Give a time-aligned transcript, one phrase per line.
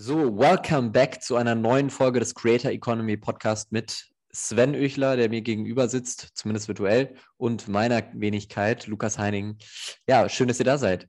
[0.00, 5.28] So, welcome back zu einer neuen Folge des Creator Economy Podcast mit Sven Öchler, der
[5.28, 9.58] mir gegenüber sitzt, zumindest virtuell, und meiner Wenigkeit, Lukas Heining.
[10.06, 11.08] Ja, schön, dass ihr da seid.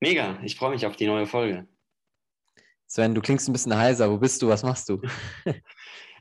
[0.00, 1.68] Mega, ich freue mich auf die neue Folge.
[2.88, 4.10] Sven, du klingst ein bisschen heiser.
[4.10, 4.48] Wo bist du?
[4.48, 5.00] Was machst du?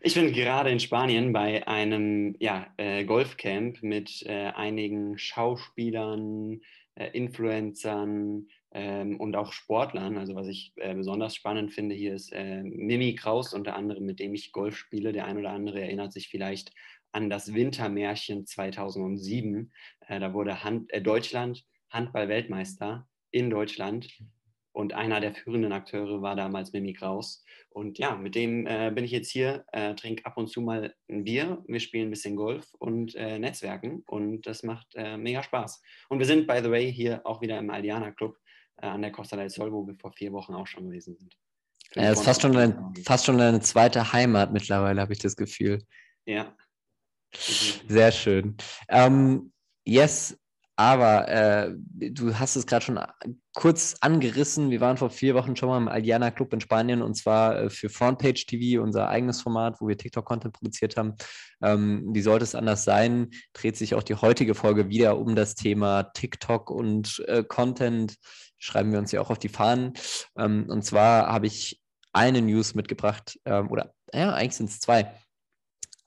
[0.01, 6.61] ich bin gerade in Spanien bei einem ja, äh, Golfcamp mit äh, einigen Schauspielern,
[6.93, 8.47] äh, Influencern,
[8.77, 10.17] ähm, und auch Sportlern.
[10.17, 14.19] Also was ich äh, besonders spannend finde hier ist äh, Mimi Kraus unter anderem, mit
[14.19, 15.11] dem ich Golf spiele.
[15.13, 16.71] Der ein oder andere erinnert sich vielleicht
[17.11, 19.71] an das Wintermärchen 2007.
[20.07, 24.09] Äh, da wurde Hand, äh, Deutschland Handball-Weltmeister in Deutschland
[24.73, 27.43] und einer der führenden Akteure war damals Mimi Kraus.
[27.71, 30.93] Und ja, mit dem äh, bin ich jetzt hier, äh, trinke ab und zu mal
[31.09, 35.41] ein Bier, wir spielen ein bisschen Golf und äh, Netzwerken und das macht äh, mega
[35.41, 35.81] Spaß.
[36.09, 38.37] Und wir sind, by the way, hier auch wieder im Aldiana Club
[38.77, 41.35] an der Costa del Sol, wo wir vor vier Wochen auch schon gewesen sind.
[41.95, 45.83] Ja, ist fast schon, ein, fast schon eine zweite Heimat mittlerweile, habe ich das Gefühl.
[46.25, 46.55] Ja.
[47.87, 48.57] Sehr schön.
[48.89, 49.51] Ähm,
[49.85, 50.37] yes,
[50.79, 51.73] aber äh,
[52.11, 52.99] du hast es gerade schon
[53.55, 54.69] kurz angerissen.
[54.69, 57.69] Wir waren vor vier Wochen schon mal im Aldiana Club in Spanien und zwar äh,
[57.71, 61.15] für Frontpage TV, unser eigenes Format, wo wir TikTok-Content produziert haben.
[61.63, 63.31] Ähm, wie sollte es anders sein?
[63.53, 68.15] Dreht sich auch die heutige Folge wieder um das Thema TikTok und äh, Content
[68.57, 69.93] schreiben wir uns ja auch auf die Fahnen.
[70.37, 71.81] Ähm, und zwar habe ich
[72.13, 75.13] eine News mitgebracht, ähm, oder ja, eigentlich sind es zwei,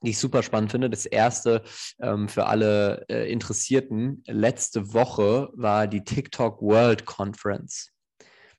[0.02, 0.90] die ich super spannend finde.
[0.90, 1.62] Das erste
[2.00, 7.90] ähm, für alle äh, Interessierten, letzte Woche war die TikTok World Conference.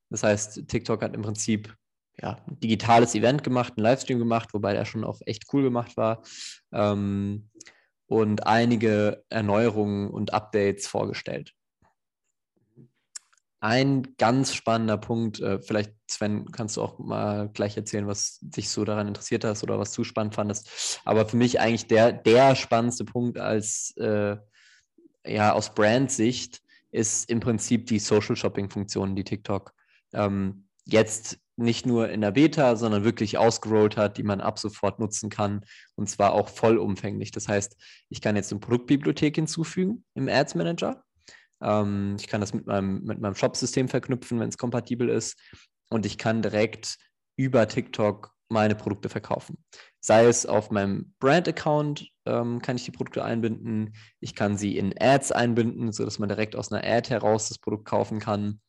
[0.10, 1.76] Das heißt, TikTok hat im Prinzip
[2.22, 5.98] ja, ein digitales Event gemacht, einen Livestream gemacht, wobei der schon auch echt cool gemacht
[5.98, 6.22] war.
[6.72, 7.50] Ähm,
[8.08, 11.56] und einige Erneuerungen und Updates vorgestellt
[13.62, 15.40] ein ganz spannender Punkt.
[15.40, 19.64] Äh, vielleicht, Sven, kannst du auch mal gleich erzählen, was dich so daran interessiert hast
[19.64, 21.00] oder was du spannend fandest.
[21.06, 24.36] Aber für mich eigentlich der, der spannendste Punkt als äh,
[25.26, 29.74] ja aus Brand-Sicht ist im Prinzip die Social Shopping-Funktion, die TikTok
[30.14, 35.00] ähm, jetzt nicht nur in der Beta, sondern wirklich ausgerollt hat, die man ab sofort
[35.00, 35.64] nutzen kann
[35.96, 37.32] und zwar auch vollumfänglich.
[37.32, 37.78] Das heißt,
[38.10, 41.04] ich kann jetzt eine Produktbibliothek hinzufügen im Ads Manager
[41.62, 45.40] ähm, ich kann das mit meinem, mit meinem Shop-System verknüpfen, wenn es kompatibel ist.
[45.90, 46.98] Und ich kann direkt
[47.38, 49.64] über TikTok meine Produkte verkaufen.
[50.00, 53.94] Sei es auf meinem Brand-Account ähm, kann ich die Produkte einbinden.
[54.20, 57.86] Ich kann sie in Ads einbinden, sodass man direkt aus einer Ad heraus das Produkt
[57.86, 58.60] kaufen kann.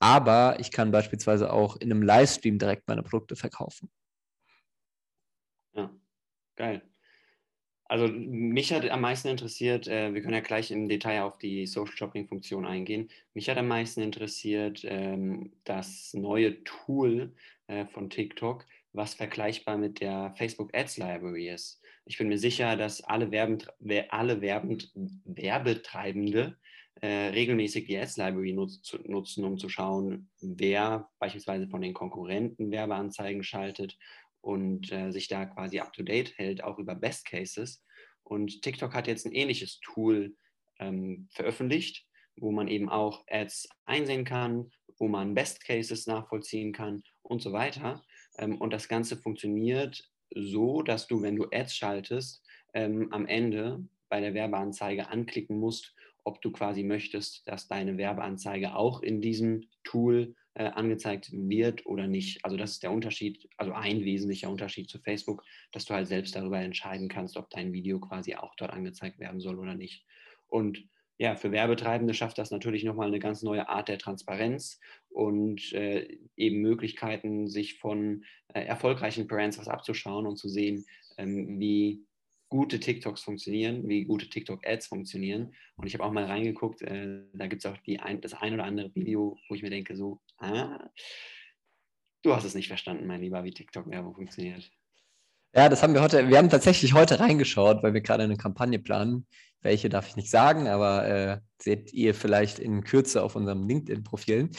[0.00, 3.90] Aber ich kann beispielsweise auch in einem Livestream direkt meine Produkte verkaufen.
[5.74, 5.90] Ja,
[6.56, 6.87] geil.
[7.88, 11.66] Also mich hat am meisten interessiert, äh, wir können ja gleich im Detail auf die
[11.66, 13.08] Social Shopping Funktion eingehen.
[13.32, 17.32] Mich hat am meisten interessiert ähm, das neue Tool
[17.66, 21.80] äh, von TikTok, was vergleichbar mit der Facebook Ads Library ist.
[22.04, 23.68] Ich bin mir sicher, dass alle, Werbent
[24.10, 24.92] alle Werbend
[25.24, 26.58] Werbetreibende
[27.00, 32.70] äh, regelmäßig die Ads Library nutz nutzen, um zu schauen, wer beispielsweise von den Konkurrenten
[32.70, 33.96] Werbeanzeigen schaltet
[34.40, 37.84] und äh, sich da quasi up-to-date hält, auch über Best Cases.
[38.22, 40.36] Und TikTok hat jetzt ein ähnliches Tool
[40.78, 42.06] ähm, veröffentlicht,
[42.36, 47.52] wo man eben auch Ads einsehen kann, wo man Best Cases nachvollziehen kann und so
[47.52, 48.04] weiter.
[48.38, 50.02] Ähm, und das Ganze funktioniert
[50.34, 52.44] so, dass du, wenn du Ads schaltest,
[52.74, 55.94] ähm, am Ende bei der Werbeanzeige anklicken musst,
[56.24, 62.08] ob du quasi möchtest, dass deine Werbeanzeige auch in diesem Tool äh, angezeigt wird oder
[62.08, 62.44] nicht.
[62.44, 66.34] Also das ist der Unterschied, also ein wesentlicher Unterschied zu Facebook, dass du halt selbst
[66.34, 70.04] darüber entscheiden kannst, ob dein Video quasi auch dort angezeigt werden soll oder nicht.
[70.48, 70.84] Und
[71.16, 74.80] ja, für Werbetreibende schafft das natürlich nochmal eine ganz neue Art der Transparenz
[75.10, 80.86] und äh, eben Möglichkeiten, sich von äh, erfolgreichen Brands was abzuschauen und zu sehen,
[81.18, 82.04] ähm, wie
[82.48, 85.54] gute TikToks funktionieren, wie gute TikTok-Ads funktionieren.
[85.76, 88.54] Und ich habe auch mal reingeguckt, äh, da gibt es auch die ein, das ein
[88.54, 90.90] oder andere Video, wo ich mir denke, so, ah,
[92.22, 94.70] du hast es nicht verstanden, mein Lieber, wie TikTok-Werbung funktioniert.
[95.54, 98.78] Ja, das haben wir heute, wir haben tatsächlich heute reingeschaut, weil wir gerade eine Kampagne
[98.78, 99.26] planen.
[99.60, 104.50] Welche darf ich nicht sagen, aber äh, seht ihr vielleicht in Kürze auf unserem LinkedIn-Profilen.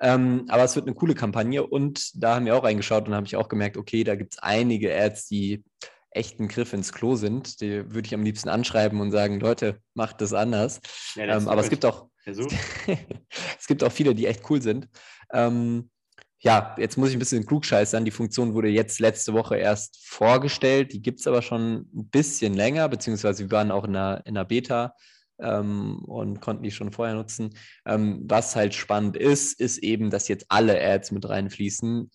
[0.00, 3.26] Ähm, aber es wird eine coole Kampagne und da haben wir auch reingeschaut und habe
[3.26, 5.62] ich auch gemerkt, okay, da gibt es einige Ads, die
[6.10, 9.82] echt ein Griff ins Klo sind, die würde ich am liebsten anschreiben und sagen, Leute,
[9.92, 10.80] macht das anders.
[11.16, 14.88] Ja, ähm, aber es gibt auch es gibt auch viele, die echt cool sind.
[15.32, 15.90] Ähm,
[16.38, 18.04] ja, jetzt muss ich ein bisschen klugscheißern.
[18.04, 20.92] Die Funktion wurde jetzt letzte Woche erst vorgestellt.
[20.92, 24.34] Die gibt es aber schon ein bisschen länger, beziehungsweise wir waren auch in der, in
[24.34, 24.94] der Beta
[25.38, 27.50] ähm, und konnten die schon vorher nutzen.
[27.84, 32.10] Ähm, was halt spannend ist, ist eben, dass jetzt alle Ads mit reinfließen.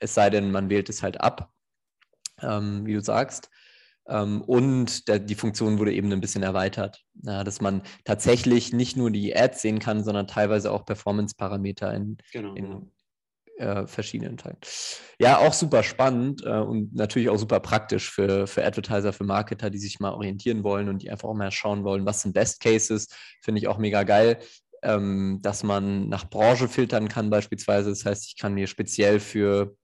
[0.00, 1.52] es sei denn, man wählt es halt ab,
[2.40, 3.50] ähm, wie du sagst.
[4.08, 9.36] Ähm, und die Funktion wurde eben ein bisschen erweitert, dass man tatsächlich nicht nur die
[9.36, 12.90] Ads sehen kann, sondern teilweise auch Performance-Parameter in, genau, in genau.
[13.58, 14.56] Äh, verschiedenen Teilen.
[15.18, 19.68] Ja, auch super spannend äh, und natürlich auch super praktisch für, für Advertiser, für Marketer,
[19.68, 22.60] die sich mal orientieren wollen und die einfach auch mal schauen wollen, was sind Best
[22.60, 23.08] Cases.
[23.42, 24.38] Finde ich auch mega geil,
[24.84, 27.90] ähm, dass man nach Branche filtern kann beispielsweise.
[27.90, 29.76] Das heißt, ich kann mir speziell für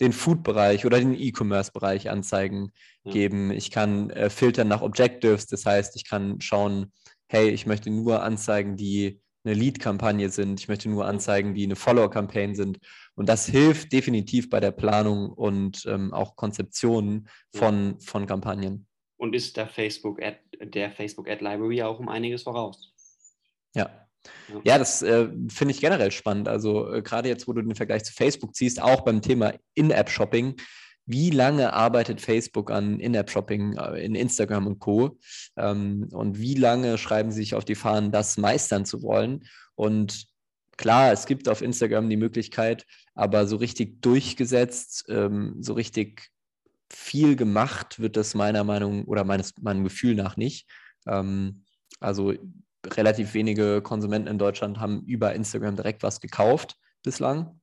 [0.00, 2.72] den Food-Bereich oder den E-Commerce-Bereich Anzeigen
[3.04, 3.12] ja.
[3.12, 3.50] geben.
[3.50, 6.92] Ich kann äh, filtern nach Objectives, das heißt, ich kann schauen,
[7.28, 10.60] hey, ich möchte nur Anzeigen, die eine Lead-Kampagne sind.
[10.60, 12.78] Ich möchte nur Anzeigen, die eine Follower-Campaign sind.
[13.14, 17.96] Und das hilft definitiv bei der Planung und ähm, auch Konzeption von, ja.
[18.00, 18.86] von Kampagnen.
[19.16, 22.94] Und ist der Facebook Ad, der Facebook Ad Library auch um einiges voraus?
[23.74, 24.07] Ja,
[24.64, 26.48] ja, das äh, finde ich generell spannend.
[26.48, 30.56] Also äh, gerade jetzt, wo du den Vergleich zu Facebook ziehst, auch beim Thema In-App-Shopping.
[31.06, 35.18] Wie lange arbeitet Facebook an In-App-Shopping äh, in Instagram und Co?
[35.56, 39.44] Ähm, und wie lange schreiben sie sich auf die Fahnen, das meistern zu wollen?
[39.74, 40.26] Und
[40.76, 46.30] klar, es gibt auf Instagram die Möglichkeit, aber so richtig durchgesetzt, ähm, so richtig
[46.90, 50.68] viel gemacht wird das meiner Meinung oder meines, meinem Gefühl nach nicht.
[51.06, 51.64] Ähm,
[52.00, 52.34] also
[52.86, 57.60] relativ wenige Konsumenten in Deutschland haben über Instagram direkt was gekauft bislang.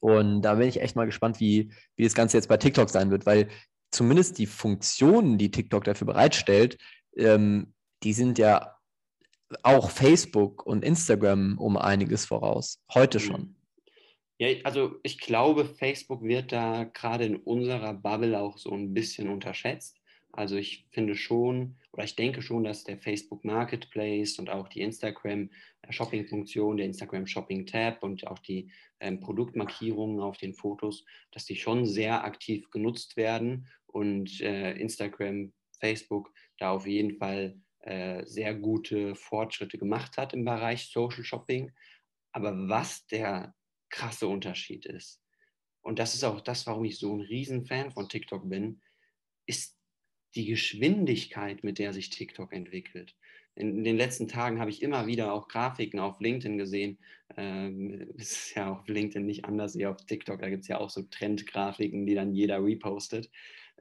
[0.00, 3.10] Und da bin ich echt mal gespannt, wie, wie das Ganze jetzt bei TikTok sein
[3.10, 3.48] wird, weil
[3.90, 6.78] zumindest die Funktionen, die TikTok dafür bereitstellt,
[7.16, 8.76] ähm, die sind ja
[9.62, 12.82] auch Facebook und Instagram um einiges voraus.
[12.92, 13.22] Heute mhm.
[13.22, 13.56] schon.
[14.38, 19.28] Ja, also ich glaube, Facebook wird da gerade in unserer Bubble auch so ein bisschen
[19.28, 20.00] unterschätzt.
[20.32, 24.80] Also ich finde schon, oder ich denke schon, dass der Facebook Marketplace und auch die
[24.80, 25.50] Instagram
[25.82, 31.04] äh, Shopping Funktion, der Instagram Shopping Tab und auch die ähm, Produktmarkierungen auf den Fotos,
[31.32, 37.60] dass die schon sehr aktiv genutzt werden und äh, Instagram, Facebook da auf jeden Fall
[37.80, 41.72] äh, sehr gute Fortschritte gemacht hat im Bereich Social Shopping.
[42.30, 43.54] Aber was der
[43.90, 45.20] krasse Unterschied ist,
[45.82, 48.80] und das ist auch das, warum ich so ein Riesenfan von TikTok bin,
[49.46, 49.76] ist
[50.34, 53.14] die Geschwindigkeit, mit der sich TikTok entwickelt.
[53.54, 56.98] In, den letzten Tagen habe ich immer wieder auch Grafiken auf LinkedIn gesehen.
[57.36, 60.40] Ähm, ist ja auf LinkedIn nicht anders wie auf TikTok.
[60.40, 63.30] Da gibt es ja auch so Trendgrafiken, die dann jeder repostet.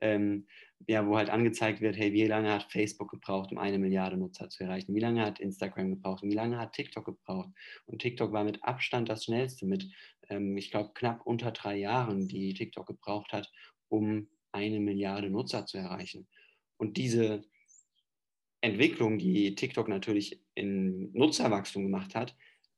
[0.01, 0.47] Ähm,
[0.87, 4.49] ja, wo halt angezeigt wird, hey, wie lange hat Facebook gebraucht, um eine Milliarde Nutzer
[4.49, 4.95] zu erreichen?
[4.95, 6.23] Wie lange hat Instagram gebraucht?
[6.23, 7.49] Wie lange hat TikTok gebraucht?
[7.85, 9.87] Und TikTok war mit Abstand das schnellste, mit,
[10.29, 13.51] ähm, ich glaube, knapp unter drei Jahren, die TikTok gebraucht hat,
[13.89, 16.27] um eine Milliarde Nutzer zu erreichen.
[16.81, 17.43] Und diese
[18.61, 22.35] Entwicklung, die TikTok natürlich in Nutzerwachstum gemacht hat,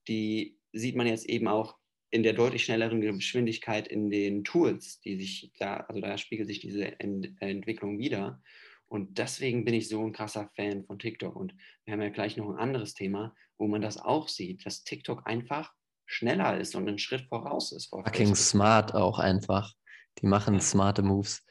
[0.10, 1.78] die sieht man jetzt eben auch
[2.10, 6.60] in der deutlich schnelleren Geschwindigkeit in den Tools, die sich da, also da spiegelt sich
[6.60, 8.42] diese Ent Entwicklung wieder.
[8.88, 11.38] Und deswegen bin ich so ein krasser Fan von TikTok.
[11.38, 11.56] Und
[11.86, 15.26] wir haben ja gleich noch ein anderes Thema, wo man das auch sieht, dass TikTok
[15.26, 15.72] einfach
[16.06, 17.88] schneller ist und einen Schritt voraus ist.
[17.88, 19.74] Fucking smart auch einfach.
[20.20, 21.44] Die machen smarte Moves.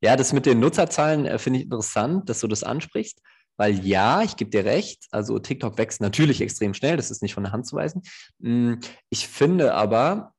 [0.00, 3.20] Ja, das mit den Nutzerzahlen äh, finde ich interessant, dass du das ansprichst,
[3.56, 7.34] weil ja, ich gebe dir recht, also TikTok wächst natürlich extrem schnell, das ist nicht
[7.34, 8.02] von der Hand zu weisen.
[8.40, 8.80] Hm,
[9.10, 10.34] ich finde aber,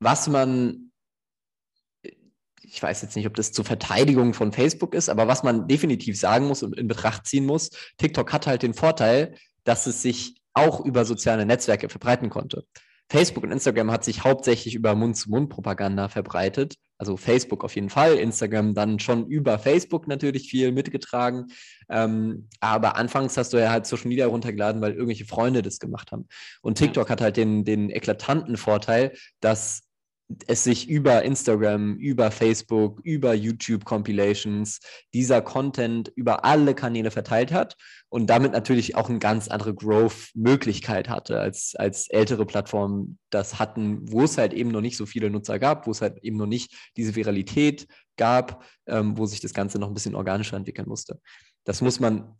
[0.00, 0.90] was man,
[2.62, 6.18] ich weiß jetzt nicht, ob das zur Verteidigung von Facebook ist, aber was man definitiv
[6.18, 10.40] sagen muss und in Betracht ziehen muss, TikTok hat halt den Vorteil, dass es sich
[10.52, 12.64] auch über soziale Netzwerke verbreiten konnte.
[13.08, 16.74] Facebook und Instagram hat sich hauptsächlich über Mund-zu-Mund-Propaganda verbreitet.
[16.98, 21.46] Also Facebook auf jeden Fall, Instagram dann schon über Facebook natürlich viel mitgetragen.
[21.88, 26.10] Ähm, aber anfangs hast du ja halt Social Media runtergeladen, weil irgendwelche Freunde das gemacht
[26.10, 26.26] haben.
[26.62, 27.12] Und TikTok ja.
[27.12, 29.85] hat halt den, den eklatanten Vorteil, dass
[30.46, 34.80] es sich über Instagram, über Facebook, über YouTube Compilations
[35.14, 37.76] dieser Content über alle Kanäle verteilt hat
[38.08, 44.10] und damit natürlich auch eine ganz andere Growth-Möglichkeit hatte, als, als ältere Plattformen das hatten,
[44.10, 46.46] wo es halt eben noch nicht so viele Nutzer gab, wo es halt eben noch
[46.46, 51.20] nicht diese Viralität gab, ähm, wo sich das Ganze noch ein bisschen organischer entwickeln musste.
[51.64, 52.36] Das muss man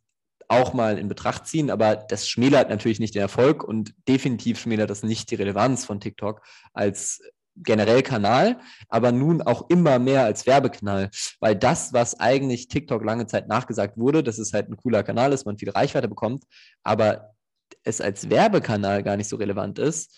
[0.49, 4.91] auch mal in Betracht ziehen, aber das schmälert natürlich nicht den Erfolg und definitiv schmälert
[4.91, 7.21] das nicht die Relevanz von TikTok als
[7.57, 8.59] generell Kanal,
[8.89, 11.11] aber nun auch immer mehr als Werbekanal,
[11.41, 15.33] weil das, was eigentlich TikTok lange Zeit nachgesagt wurde, dass es halt ein cooler Kanal
[15.33, 16.45] ist, man viel Reichweite bekommt,
[16.83, 17.35] aber
[17.83, 20.13] es als Werbekanal gar nicht so relevant ist,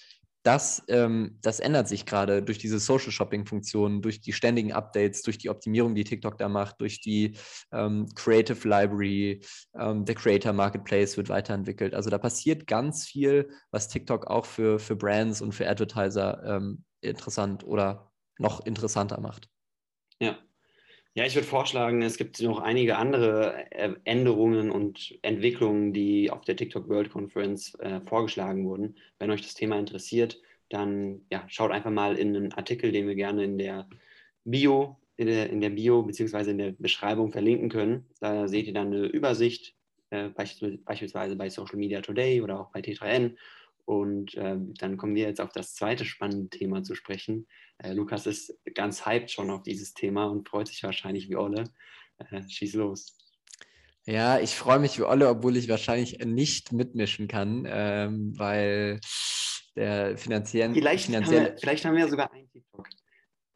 [0.49, 5.37] das, ähm, das ändert sich gerade durch diese Social Shopping-Funktionen, durch die ständigen Updates, durch
[5.37, 7.37] die Optimierung, die TikTok da macht, durch die
[7.73, 9.43] ähm, Creative Library,
[9.79, 11.93] ähm, der Creator Marketplace wird weiterentwickelt.
[11.93, 16.85] Also da passiert ganz viel, was TikTok auch für, für Brands und für Advertiser ähm,
[17.01, 19.49] interessant oder noch interessanter macht.
[20.21, 20.39] Ja.
[21.15, 26.45] Ja, ich würde vorschlagen, es gibt noch einige andere äh, Änderungen und Entwicklungen, die auf
[26.45, 28.97] der TikTok World Conference äh, vorgeschlagen wurden.
[29.19, 33.17] Wenn euch das Thema interessiert, dann ja, schaut einfach mal in einen Artikel, den wir
[33.17, 33.89] gerne in der
[34.45, 36.51] Bio, in der, in der Bio bzw.
[36.51, 38.07] in der Beschreibung verlinken können.
[38.21, 39.75] Da seht ihr dann eine Übersicht,
[40.11, 43.35] äh, beispielsweise bei Social Media Today oder auch bei T3N
[43.89, 47.47] und äh, dann kommen wir jetzt auf das zweite spannende Thema zu sprechen.
[47.79, 51.65] Äh, Lukas ist ganz hyped schon auf dieses Thema und freut sich wahrscheinlich wie Olle.
[52.19, 53.17] Äh, schieß los.
[54.05, 59.01] Ja, ich freue mich wie Olle, obwohl ich wahrscheinlich nicht mitmischen kann, ähm, weil
[59.75, 60.75] der finanziellen.
[60.75, 62.91] Vielleicht, finanziell haben wir, vielleicht haben wir sogar einen TikTok.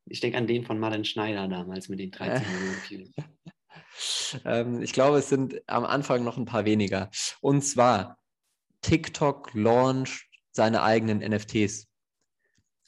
[0.06, 2.42] Ich denke an den von Martin Schneider damals mit den 13
[2.90, 3.14] Millionen
[4.46, 7.10] ähm, ich glaube, es sind am Anfang noch ein paar weniger.
[7.42, 8.21] Und zwar
[8.82, 11.86] TikTok launcht seine eigenen NFTs.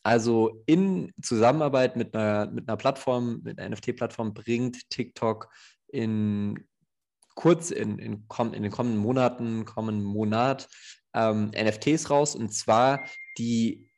[0.03, 5.49] Also in Zusammenarbeit mit einer, mit einer Plattform, mit einer NFT-Plattform bringt TikTok
[5.89, 6.67] in
[7.35, 10.69] kurz in, in, in den kommenden Monaten, kommenden Monat
[11.15, 13.05] ähm, NFTs raus und zwar
[13.39, 13.89] die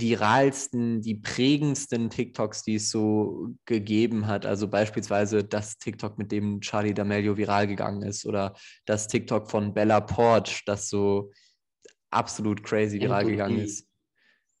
[0.00, 4.46] viralsten, die prägendsten TikToks, die es so gegeben hat.
[4.46, 9.74] Also beispielsweise das TikTok, mit dem Charlie D'Amelio viral gegangen ist oder das TikTok von
[9.74, 11.30] Bella Porch, das so
[12.10, 13.88] absolut crazy viral gegangen ist.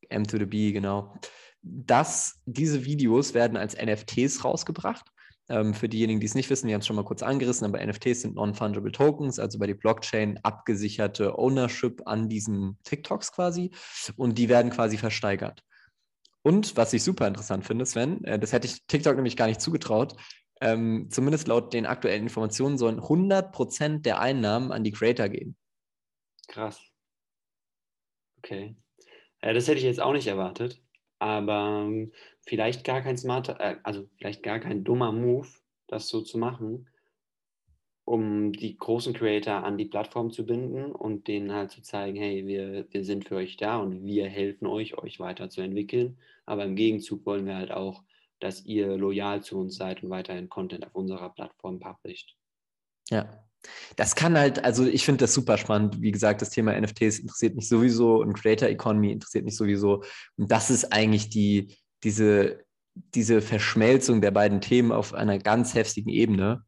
[0.08, 1.14] M to the B, genau.
[1.62, 5.11] Das, diese Videos werden als NFTs rausgebracht
[5.52, 7.84] ähm, für diejenigen, die es nicht wissen, wir haben es schon mal kurz angerissen, aber
[7.84, 13.70] NFTs sind Non-Fungible Tokens, also bei der Blockchain abgesicherte Ownership an diesen TikToks quasi
[14.16, 15.62] und die werden quasi versteigert.
[16.42, 19.60] Und was ich super interessant finde, Sven, äh, das hätte ich TikTok nämlich gar nicht
[19.60, 20.16] zugetraut,
[20.62, 25.56] ähm, zumindest laut den aktuellen Informationen sollen 100% der Einnahmen an die Creator gehen.
[26.48, 26.80] Krass.
[28.38, 28.74] Okay.
[29.42, 30.80] Ja, das hätte ich jetzt auch nicht erwartet
[31.22, 32.10] aber ähm,
[32.40, 35.46] vielleicht gar kein smarter, äh, also vielleicht gar kein dummer Move,
[35.86, 36.88] das so zu machen,
[38.04, 42.44] um die großen Creator an die Plattform zu binden und denen halt zu zeigen, hey,
[42.48, 46.18] wir, wir sind für euch da und wir helfen euch, euch weiterzuentwickeln.
[46.44, 48.02] Aber im Gegenzug wollen wir halt auch,
[48.40, 52.36] dass ihr loyal zu uns seid und weiterhin Content auf unserer Plattform publisht.
[53.10, 53.44] Ja,
[53.96, 56.00] das kann halt, also ich finde das super spannend.
[56.00, 60.02] Wie gesagt, das Thema NFTs interessiert mich sowieso und Creator Economy interessiert mich sowieso.
[60.36, 62.64] Und das ist eigentlich die, diese,
[63.14, 66.64] diese Verschmelzung der beiden Themen auf einer ganz heftigen Ebene.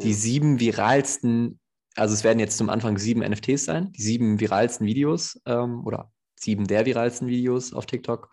[0.00, 1.58] Die sieben viralsten,
[1.96, 6.12] also es werden jetzt zum Anfang sieben NFTs sein, die sieben viralsten Videos ähm, oder
[6.38, 8.30] sieben der viralsten Videos auf TikTok.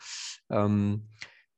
[0.52, 1.08] Ähm,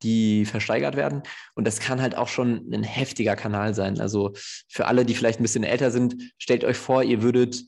[0.02, 1.22] die versteigert werden.
[1.54, 4.00] Und das kann halt auch schon ein heftiger Kanal sein.
[4.00, 4.32] Also
[4.68, 7.62] für alle, die vielleicht ein bisschen älter sind, stellt euch vor, ihr würdet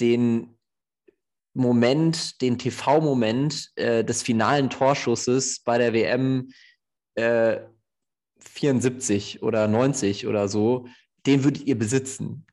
[0.00, 0.56] den
[1.54, 6.50] Moment, den TV-Moment äh, des finalen Torschusses bei der WM
[7.14, 7.60] äh,
[8.40, 10.86] 74 oder 90 oder so,
[11.26, 12.46] den würdet ihr besitzen.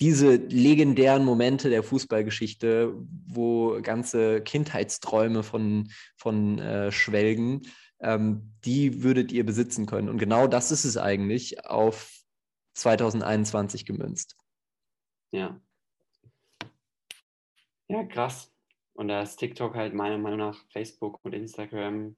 [0.00, 2.94] Diese legendären Momente der Fußballgeschichte,
[3.28, 7.62] wo ganze Kindheitsträume von, von äh, schwelgen,
[8.02, 10.08] ähm, die würdet ihr besitzen können.
[10.08, 12.22] Und genau das ist es eigentlich auf
[12.74, 14.36] 2021 gemünzt.
[15.30, 15.60] Ja.
[17.88, 18.52] Ja, krass.
[18.94, 22.16] Und da ist TikTok halt meiner Meinung nach Facebook und Instagram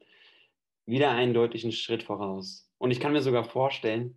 [0.86, 2.68] wieder einen deutlichen Schritt voraus.
[2.78, 4.16] Und ich kann mir sogar vorstellen,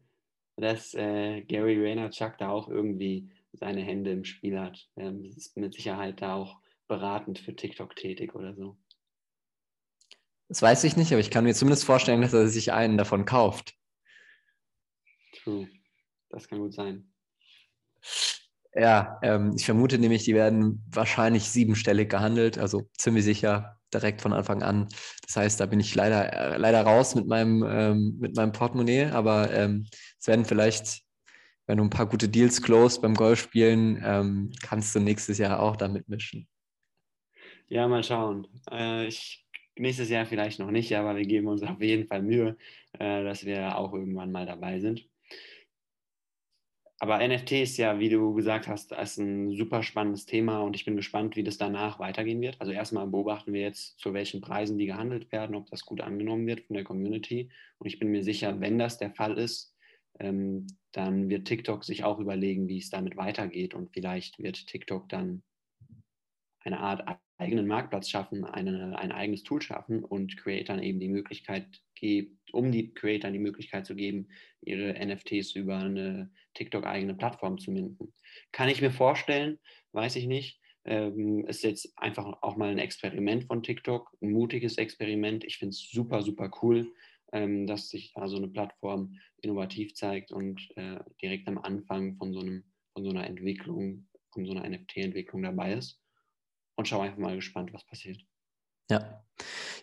[0.56, 4.90] dass äh, Gary Vaynerchuk da auch irgendwie seine Hände im Spiel hat.
[4.96, 8.78] Ähm, ist mit Sicherheit da auch beratend für TikTok tätig oder so.
[10.50, 13.26] Das weiß ich nicht, aber ich kann mir zumindest vorstellen, dass er sich einen davon
[13.26, 13.74] kauft.
[15.44, 15.68] True.
[16.30, 17.12] Das kann gut sein.
[18.74, 24.34] Ja, ähm, ich vermute nämlich, die werden wahrscheinlich siebenstellig gehandelt, also ziemlich sicher direkt von
[24.34, 24.88] Anfang an.
[25.26, 29.06] Das heißt, da bin ich leider, äh, leider raus mit meinem, ähm, mit meinem Portemonnaie,
[29.06, 29.88] aber ähm,
[30.20, 31.02] es werden vielleicht,
[31.66, 35.76] wenn du ein paar gute Deals closed beim Golfspielen, ähm, kannst du nächstes Jahr auch
[35.76, 36.48] damit mischen.
[37.70, 38.48] Ja, mal schauen.
[38.70, 39.47] Äh, ich
[39.80, 42.58] Nächstes Jahr vielleicht noch nicht, aber wir geben uns auf jeden Fall Mühe,
[42.94, 45.08] äh, dass wir auch irgendwann mal dabei sind.
[47.00, 50.84] Aber NFT ist ja, wie du gesagt hast, ist ein super spannendes Thema und ich
[50.84, 52.60] bin gespannt, wie das danach weitergehen wird.
[52.60, 56.48] Also erstmal beobachten wir jetzt, zu welchen Preisen die gehandelt werden, ob das gut angenommen
[56.48, 57.52] wird von der Community.
[57.78, 59.76] Und ich bin mir sicher, wenn das der Fall ist,
[60.20, 65.08] ähm, dann wird TikTok sich auch überlegen, wie es damit weitergeht und vielleicht wird TikTok
[65.10, 65.44] dann
[66.62, 71.68] eine Art eigenen Marktplatz schaffen, eine, ein eigenes Tool schaffen und Creatern eben die Möglichkeit
[71.96, 74.28] gibt, um die Creatern die Möglichkeit zu geben,
[74.62, 78.14] ihre NFTs über eine TikTok-eigene Plattform zu minden.
[78.52, 79.60] Kann ich mir vorstellen,
[79.92, 80.60] weiß ich nicht.
[80.86, 85.44] Ähm, ist jetzt einfach auch mal ein Experiment von TikTok, ein mutiges Experiment.
[85.44, 86.94] Ich finde es super, super cool.
[87.34, 92.34] ähm, dass sich da so eine Plattform innovativ zeigt und äh, direkt am Anfang von
[92.34, 92.64] so, einem,
[92.94, 96.02] von so einer Entwicklung, von so einer NFT-Entwicklung dabei ist.
[96.78, 98.22] Und schau einfach mal gespannt, was passiert.
[98.90, 99.24] Ja.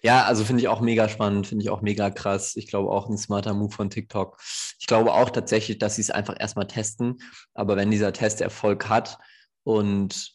[0.03, 2.57] Ja, also finde ich auch mega spannend, finde ich auch mega krass.
[2.57, 4.39] Ich glaube auch ein smarter Move von TikTok.
[4.79, 7.21] Ich glaube auch tatsächlich, dass sie es einfach erstmal testen.
[7.55, 9.19] Aber wenn dieser Test Erfolg hat
[9.63, 10.33] und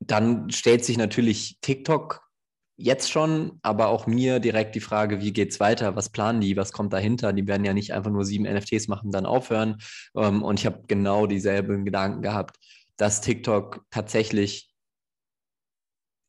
[0.00, 2.22] dann stellt sich natürlich TikTok
[2.76, 5.94] jetzt schon, aber auch mir direkt die Frage, wie geht es weiter?
[5.94, 6.56] Was planen die?
[6.56, 7.32] Was kommt dahinter?
[7.32, 9.78] Die werden ja nicht einfach nur sieben NFTs machen, dann aufhören.
[10.16, 12.58] Ähm, und ich habe genau dieselben Gedanken gehabt,
[12.96, 14.73] dass TikTok tatsächlich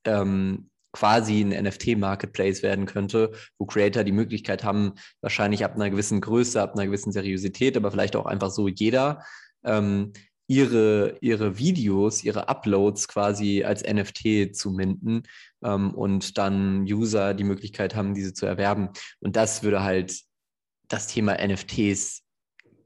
[0.05, 6.21] ähm, quasi ein NFT-Marketplace werden könnte, wo Creator die Möglichkeit haben, wahrscheinlich ab einer gewissen
[6.21, 9.21] Größe, ab einer gewissen Seriosität, aber vielleicht auch einfach so jeder,
[9.65, 10.13] ähm,
[10.47, 15.23] ihre, ihre Videos, ihre Uploads quasi als NFT zu minden
[15.63, 18.89] ähm, und dann User die Möglichkeit haben, diese zu erwerben.
[19.19, 20.17] Und das würde halt
[20.87, 22.21] das Thema NFTs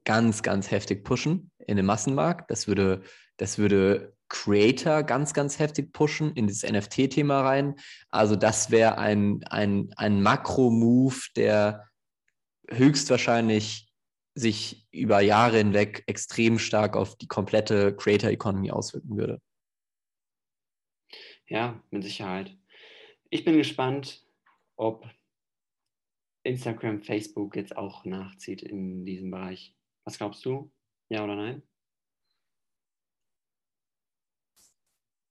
[0.05, 2.49] ganz, ganz heftig pushen in den Massenmarkt.
[2.49, 3.01] Das würde,
[3.37, 7.75] das würde Creator ganz, ganz heftig pushen in das NFT-Thema rein.
[8.09, 11.89] Also das wäre ein, ein, ein Makro-Move, der
[12.69, 13.87] höchstwahrscheinlich
[14.35, 19.41] sich über Jahre hinweg extrem stark auf die komplette Creator Economy auswirken würde.
[21.47, 22.55] Ja, mit Sicherheit.
[23.31, 24.23] Ich bin gespannt,
[24.75, 25.09] ob
[26.43, 29.75] Instagram, Facebook jetzt auch nachzieht in diesem Bereich.
[30.05, 30.71] Was glaubst du?
[31.09, 31.63] Ja oder nein?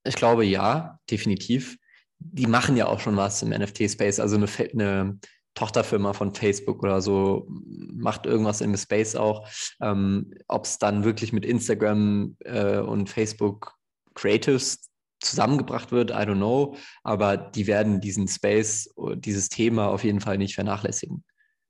[0.09, 1.79] Ich glaube ja, definitiv.
[2.19, 4.19] Die machen ja auch schon was im NFT-Space.
[4.19, 5.19] Also eine, eine
[5.55, 9.49] Tochterfirma von Facebook oder so macht irgendwas im Space auch.
[9.81, 13.75] Ähm, Ob es dann wirklich mit Instagram äh, und Facebook
[14.15, 16.77] Creatives zusammengebracht wird, I don't know.
[17.03, 21.25] Aber die werden diesen Space, dieses Thema auf jeden Fall nicht vernachlässigen.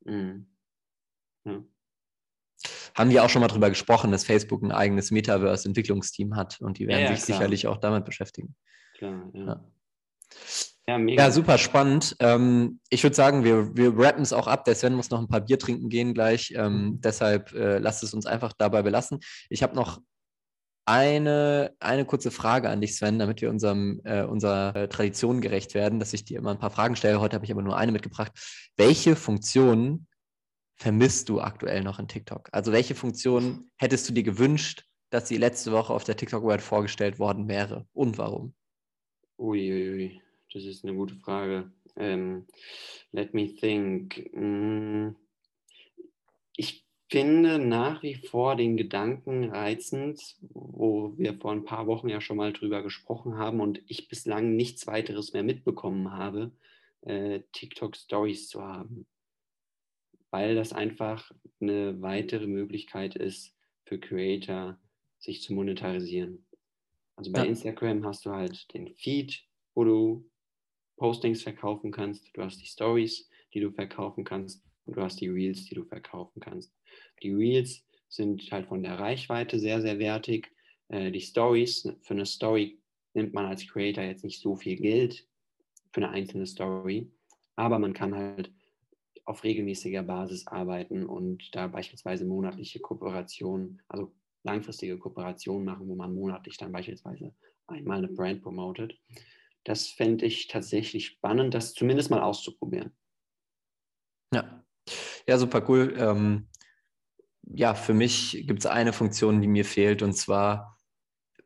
[0.04, 0.46] Mhm.
[1.44, 1.62] Ja.
[2.94, 6.86] Haben wir auch schon mal darüber gesprochen, dass Facebook ein eigenes Metaverse-Entwicklungsteam hat und die
[6.86, 7.38] werden ja, ja, sich klar.
[7.38, 8.54] sicherlich auch damit beschäftigen.
[8.96, 9.44] Klar, ja.
[9.44, 9.64] ja.
[10.88, 12.16] Ja, super spannend.
[12.18, 14.64] Ähm, ich würde sagen, wir, wir rappen es auch ab.
[14.64, 16.54] Der Sven muss noch ein paar Bier trinken gehen gleich.
[16.56, 17.00] Ähm, mhm.
[17.02, 19.20] deshalb äh, lasst es uns einfach dabei belassen.
[19.50, 20.00] Ich habe noch
[20.86, 25.74] eine, eine kurze Frage an dich, Sven, damit wir unserem, äh, unserer äh, Tradition gerecht
[25.74, 27.20] werden, dass ich dir immer ein paar Fragen stelle.
[27.20, 28.32] Heute habe ich aber nur eine mitgebracht.
[28.78, 30.06] Welche Funktionen
[30.78, 32.48] vermisst du aktuell noch in TikTok?
[32.52, 36.62] Also welche Funktionen hättest du dir gewünscht, dass sie letzte Woche auf der TikTok World
[36.62, 38.54] vorgestellt worden wäre und warum?
[39.38, 39.90] Uiuiui.
[39.90, 40.22] Ui, ui.
[40.52, 41.70] Das ist eine gute Frage.
[41.96, 42.46] Ähm,
[43.12, 44.30] let me think.
[44.32, 45.10] Mm,
[46.56, 52.20] ich finde nach wie vor den Gedanken reizend, wo wir vor ein paar Wochen ja
[52.20, 56.52] schon mal drüber gesprochen haben und ich bislang nichts weiteres mehr mitbekommen habe,
[57.02, 59.06] äh, TikTok Stories zu haben.
[60.30, 64.78] Weil das einfach eine weitere Möglichkeit ist für Creator,
[65.18, 66.46] sich zu monetarisieren.
[67.16, 67.46] Also bei ja.
[67.46, 69.42] Instagram hast du halt den Feed,
[69.74, 70.30] wo du
[70.96, 75.28] Postings verkaufen kannst, du hast die Stories, die du verkaufen kannst und du hast die
[75.28, 76.72] Reels, die du verkaufen kannst.
[77.22, 80.50] Die Reels sind halt von der Reichweite sehr, sehr wertig.
[80.88, 82.80] Äh, die Stories, für eine Story
[83.14, 85.26] nimmt man als Creator jetzt nicht so viel Geld
[85.92, 87.10] für eine einzelne Story,
[87.56, 88.52] aber man kann halt
[89.28, 96.14] auf regelmäßiger Basis arbeiten und da beispielsweise monatliche Kooperationen, also langfristige Kooperationen machen, wo man
[96.14, 97.34] monatlich dann beispielsweise
[97.66, 98.98] einmal eine Brand promotet.
[99.64, 102.96] Das fände ich tatsächlich spannend, das zumindest mal auszuprobieren.
[104.32, 104.64] Ja,
[105.26, 105.94] ja super cool.
[105.98, 106.48] Ähm,
[107.42, 110.78] ja, für mich gibt es eine Funktion, die mir fehlt, und zwar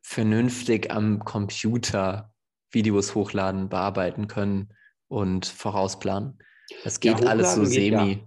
[0.02, 2.32] vernünftig am Computer
[2.70, 4.72] Videos hochladen, bearbeiten können
[5.08, 6.38] und vorausplanen.
[6.84, 8.22] Das geht ja, alles so semi.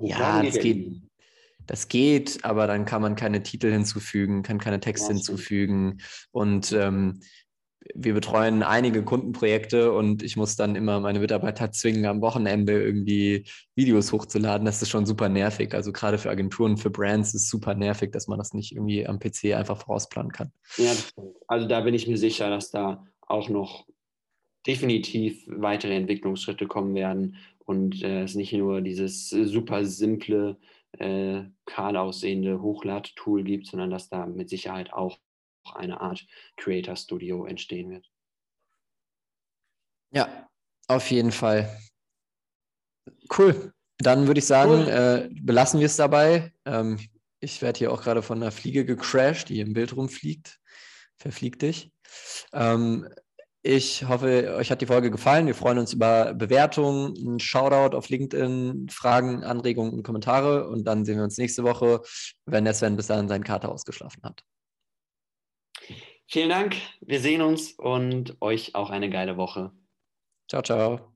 [0.00, 1.02] Ja, ja das geht.
[1.66, 5.98] Das geht, aber dann kann man keine Titel hinzufügen, kann keine Texte ja, hinzufügen.
[6.32, 7.20] Und ähm,
[7.94, 13.44] wir betreuen einige Kundenprojekte und ich muss dann immer meine Mitarbeiter zwingen, am Wochenende irgendwie
[13.74, 14.64] Videos hochzuladen.
[14.64, 15.72] Das ist schon super nervig.
[15.74, 19.06] Also gerade für Agenturen, für Brands ist es super nervig, dass man das nicht irgendwie
[19.06, 20.52] am PC einfach vorausplanen kann.
[20.76, 20.92] Ja,
[21.46, 23.86] also da bin ich mir sicher, dass da auch noch
[24.66, 27.36] definitiv weitere Entwicklungsschritte kommen werden
[27.70, 30.58] und äh, es nicht nur dieses super simple,
[30.98, 35.20] äh, kahl aussehende Hochlad-Tool gibt, sondern dass da mit Sicherheit auch
[35.74, 38.10] eine Art Creator Studio entstehen wird.
[40.12, 40.48] Ja,
[40.88, 41.70] auf jeden Fall.
[43.38, 43.72] Cool.
[43.98, 45.30] Dann würde ich sagen, cool.
[45.30, 46.52] äh, belassen wir es dabei.
[46.64, 46.98] Ähm,
[47.38, 50.58] ich werde hier auch gerade von einer Fliege gecrashed, die im Bild rumfliegt.
[51.18, 51.92] Verfliegt dich.
[52.52, 53.08] Ähm,
[53.62, 55.46] Ich hoffe, euch hat die Folge gefallen.
[55.46, 60.68] Wir freuen uns über Bewertungen, einen Shoutout auf LinkedIn, Fragen, Anregungen und Kommentare.
[60.68, 62.00] Und dann sehen wir uns nächste Woche,
[62.46, 64.42] wenn der Sven bis dahin seinen Kater ausgeschlafen hat.
[66.26, 66.76] Vielen Dank.
[67.00, 69.72] Wir sehen uns und euch auch eine geile Woche.
[70.48, 71.09] Ciao, ciao.